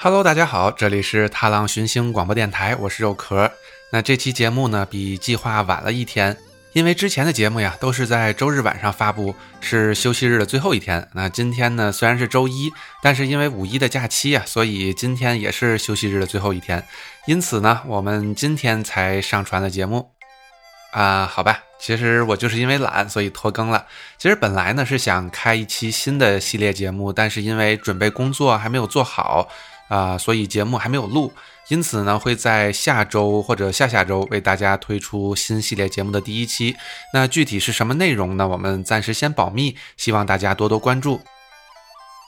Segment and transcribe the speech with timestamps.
[0.00, 3.50] Hello，大家好，这里是踏浪寻星广播电台，我是肉壳。
[3.90, 6.36] 那这期节目呢，比计划晚了一天，
[6.72, 11.08] 因为之前的节目呀都是在周日晚上发布，是休息日的最后一天。
[11.14, 12.70] 那今天呢，虽然是周一，
[13.02, 16.86] 但是因为五一的假期呀，所以今天也是休息日的最后一天，
[17.26, 20.12] 因此呢，我们今天才上传的节目。
[20.92, 23.84] 啊，好吧，其实我就是因为懒，所以拖更了。
[24.16, 29.48] 其实本来呢是想开一期新的系列节目，但是因为准备工作还没有做好。
[29.88, 31.32] 啊，所以节目还没有录，
[31.68, 36.76] 因此呢，会在下周或者下下周为大家推出新系列节目的第一期。
[37.12, 38.46] 那具体是什么内容呢？
[38.46, 41.20] 我们暂时先保密，希望大家多多关注。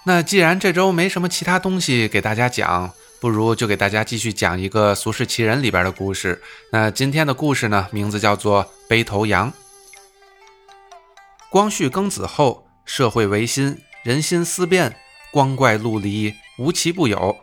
[0.07, 6.41] 那既然这周没什么其他东西给大家讲，不如就给大家继续讲一个《俗世奇人》里边的故事。
[6.73, 9.53] 那今天的故事呢，名字叫做《背头羊》。
[11.51, 14.97] 光绪庚子后，社会维新，人心思变，
[15.31, 17.37] 光怪陆离，无奇不有。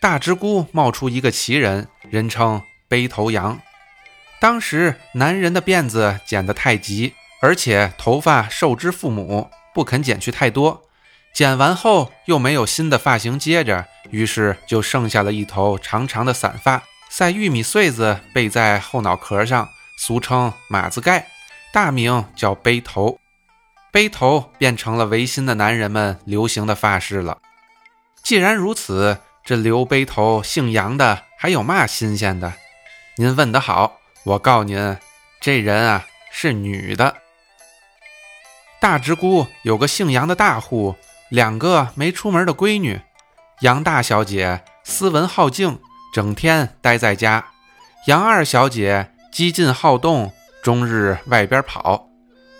[0.00, 3.60] 大直沽冒出一个奇人，人称背头羊。
[4.40, 10.84] 当时男人的辫子剪得太急，而且头发受之父母，不肯剪去太多。
[11.34, 21.26] 剪完后又没有新的发型接着，于是就剩下了一头长长的散发，塞玉米穗子背在后脑壳上，俗称马子盖，
[21.72, 23.18] 大名叫背头。
[23.90, 27.38] 背头变成了维新的男人们流行的发饰了。
[28.22, 29.18] 既然如此。
[29.48, 32.52] 这留背头姓杨的还有嘛新鲜的？
[33.16, 34.98] 您问得好，我告您，
[35.40, 37.16] 这人啊是女的。
[38.78, 40.96] 大直沽有个姓杨的大户，
[41.30, 43.00] 两个没出门的闺女。
[43.60, 45.80] 杨大小姐斯文好静，
[46.12, 47.46] 整天待在家；
[48.06, 50.30] 杨二小姐激进好动，
[50.62, 52.10] 终日外边跑，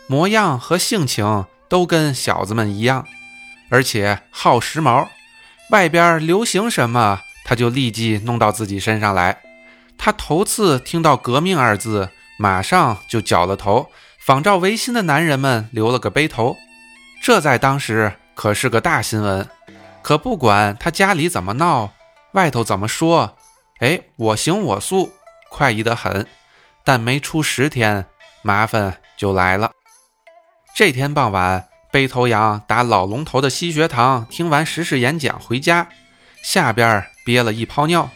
[0.07, 3.07] 模样和性情都跟小子们一样，
[3.69, 5.09] 而且好时髦。
[5.71, 9.39] 外边流行什么，他就立即弄到自己身上来。
[9.99, 12.09] 他头次听到“革命”二字，
[12.39, 16.57] 马上就绞了头，仿照维新的男人们留了个背头。
[17.23, 19.47] 这在当时可是个大新闻。
[20.01, 21.93] 可不管他家里怎么闹，
[22.33, 23.37] 外头怎么说，
[23.81, 25.13] 哎，我行我素，
[25.51, 26.27] 快意得很。
[26.83, 28.07] 但没出十天，
[28.41, 29.73] 麻烦就来了。
[30.75, 31.68] 这天傍晚。
[31.91, 35.89] 背头羊打老龙头的西学堂听完时事演讲回家，
[36.43, 38.11] 下边憋了一泡尿，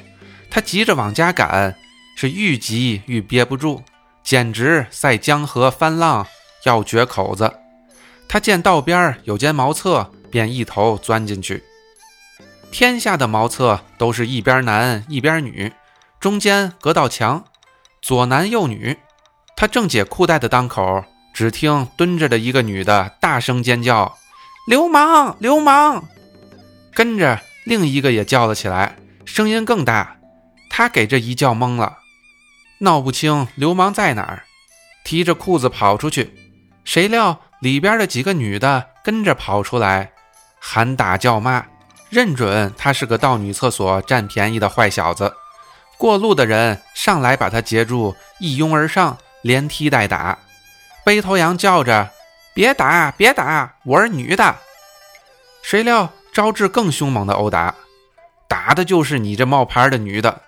[0.51, 1.75] 他急着往家赶，
[2.17, 3.83] 是愈急愈憋不住，
[4.23, 6.27] 简直赛江河翻浪
[6.65, 7.53] 要绝口子。
[8.29, 11.63] 他见道边有间茅厕，便一头钻进去。
[12.71, 15.73] 天下的茅厕都是一边男一边女，
[16.21, 17.45] 中间隔道墙，
[18.01, 18.99] 左男右女。
[19.57, 21.05] 他正解裤带的当口。
[21.33, 24.17] 只听蹲着的一个女的大声尖叫
[24.67, 25.37] ：“流氓！
[25.39, 26.05] 流氓！”
[26.95, 30.17] 跟着另一个也叫了起来，声音更大。
[30.69, 31.99] 他给这一叫懵了，
[32.79, 34.45] 闹不清流氓在哪儿，
[35.05, 36.35] 提着裤子跑出去。
[36.85, 40.13] 谁料里边的几个女的跟着跑出来，
[40.59, 41.65] 喊打叫骂，
[42.11, 45.35] 认准他是个到女厕所占便宜的坏小子。
[45.99, 50.39] 过路的人上来把他截住，一拥而上，连踢带打。
[51.05, 52.11] 背头羊叫着
[52.55, 54.57] ：“别打，别打，我是女的。”
[55.61, 57.75] 谁料招致更凶猛的殴打，
[58.49, 60.43] 打的就是你这冒牌的女的。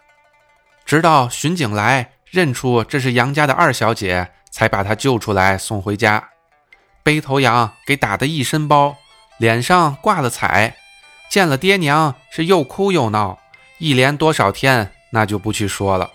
[0.85, 6.29] 直到巡警来认出这是杨家的二小姐，才把她救出来送回家。
[7.03, 8.97] 背头羊给打得一身包，
[9.39, 10.77] 脸上挂了彩，
[11.29, 13.41] 见了爹娘是又哭又闹，
[13.79, 16.11] 一连多少天那就不去说了。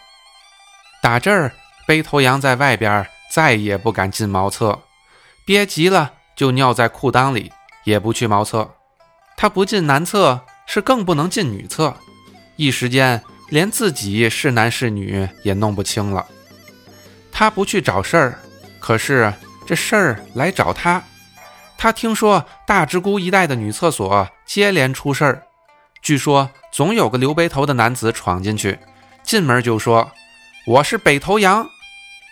[1.02, 1.52] 打这儿，
[1.86, 3.06] 背头羊在外边。
[3.40, 4.78] 再也不敢进茅厕，
[5.46, 7.50] 憋急了就尿在裤裆里，
[7.86, 8.70] 也不去茅厕。
[9.38, 11.96] 他不进男厕，是更不能进女厕。
[12.58, 16.26] 一时间，连自己是男是女也弄不清了。
[17.32, 18.40] 他不去找事儿，
[18.78, 19.34] 可是
[19.66, 21.02] 这事儿来找他。
[21.78, 25.44] 他听说大直沽一带的女厕所接连出事儿，
[26.02, 28.78] 据说总有个留背头的男子闯进去，
[29.24, 30.12] 进门就说
[30.68, 31.66] ：“我是北头羊。”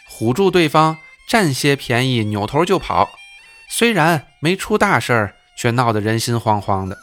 [0.09, 3.09] 唬住对方，占些便宜，扭头就跑。
[3.69, 6.97] 虽然没出大事儿，却闹得人心惶惶的。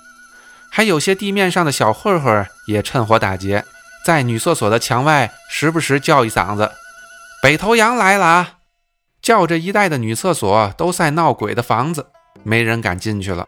[0.71, 3.65] 还有些地面上的小混混也趁火打劫，
[4.05, 6.73] 在女厕所的墙外时不时叫一嗓子
[7.43, 8.55] ：“北头羊来了！”啊！
[9.23, 12.09] 叫这一带的女厕所都赛闹鬼的房子，
[12.43, 13.47] 没人敢进去了。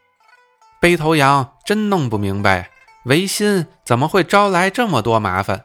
[0.81, 2.71] 背头羊真弄不明白，
[3.05, 5.65] 维新怎么会招来这么多麻烦？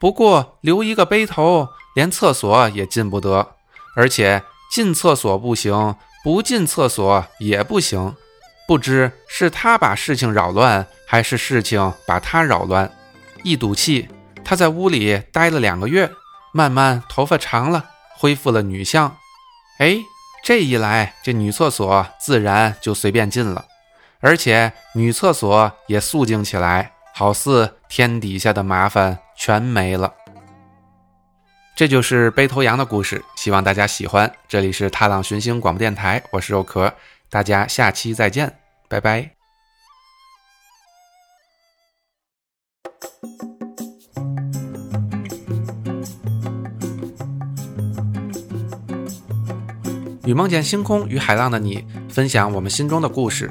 [0.00, 1.68] 不过留一个背头。
[1.94, 3.54] 连厕所也进不得，
[3.94, 5.94] 而且进厕所不行，
[6.24, 8.14] 不进厕所也不行。
[8.68, 12.90] 不知是他把事情扰乱，还是事情把他扰乱。
[13.42, 14.08] 一赌气，
[14.44, 16.10] 他在屋里待了两个月，
[16.52, 17.84] 慢慢头发长了，
[18.16, 19.14] 恢复了女相。
[19.78, 19.98] 哎，
[20.44, 23.64] 这一来，这女厕所自然就随便进了，
[24.20, 30.14] 而且女厕所也肃静起来，好似天底下的麻烦全没了。
[31.74, 34.32] 这就是背头羊的故事，希望大家喜欢。
[34.46, 36.94] 这里是踏浪寻星广播电台，我是肉壳，
[37.28, 38.58] 大家下期再见，
[38.88, 39.30] 拜拜。
[50.24, 53.50] 与梦见星空与海浪的你，分享我们心中的故事。